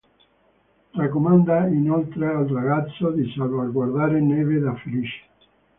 [0.95, 5.25] Raccomanda inoltre al ragazzo di salvaguardare Neve da Felice.